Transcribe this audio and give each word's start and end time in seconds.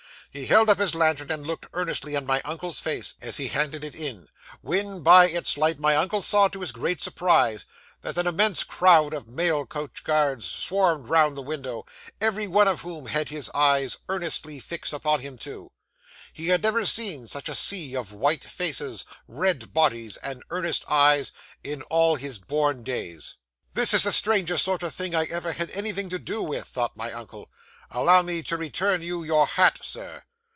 He 0.33 0.45
held 0.45 0.69
up 0.69 0.79
his 0.79 0.95
lantern, 0.95 1.29
and 1.29 1.45
looked 1.45 1.65
earnestly 1.73 2.15
in 2.15 2.25
my 2.25 2.41
uncle's 2.45 2.79
face, 2.79 3.15
as 3.19 3.35
he 3.35 3.49
handed 3.49 3.83
it 3.83 3.93
in, 3.93 4.29
when, 4.61 5.01
by 5.03 5.25
its 5.27 5.57
light, 5.57 5.77
my 5.77 5.97
uncle 5.97 6.21
saw, 6.21 6.47
to 6.47 6.61
his 6.61 6.71
great 6.71 7.01
surprise, 7.01 7.65
that 8.01 8.17
an 8.17 8.27
immense 8.27 8.63
crowd 8.63 9.13
of 9.13 9.27
mail 9.27 9.65
coach 9.65 10.05
guards 10.05 10.45
swarmed 10.45 11.09
round 11.09 11.35
the 11.35 11.41
window, 11.41 11.85
every 12.21 12.47
one 12.47 12.69
of 12.69 12.79
whom 12.79 13.07
had 13.07 13.27
his 13.27 13.49
eyes 13.53 13.97
earnestly 14.07 14.61
fixed 14.61 14.93
upon 14.93 15.19
him 15.19 15.37
too. 15.37 15.69
He 16.31 16.47
had 16.47 16.63
never 16.63 16.85
seen 16.85 17.27
such 17.27 17.49
a 17.49 17.53
sea 17.53 17.93
of 17.97 18.13
white 18.13 18.45
faces, 18.45 19.03
red 19.27 19.73
bodies, 19.73 20.15
and 20.15 20.45
earnest 20.49 20.85
eyes, 20.87 21.33
in 21.61 21.81
all 21.81 22.15
his 22.15 22.39
born 22.39 22.83
days. 22.83 23.35
'"This 23.73 23.93
is 23.93 24.03
the 24.03 24.11
strangest 24.13 24.63
sort 24.63 24.81
of 24.81 24.95
thing 24.95 25.13
I 25.13 25.25
ever 25.25 25.51
had 25.51 25.71
anything 25.71 26.07
to 26.07 26.19
do 26.19 26.41
with," 26.41 26.67
thought 26.67 26.95
my 26.95 27.11
uncle; 27.11 27.49
"allow 27.93 28.21
me 28.21 28.41
to 28.41 28.55
return 28.55 29.01
you 29.01 29.21
your 29.21 29.45
hat, 29.45 29.77
sir." 29.83 30.23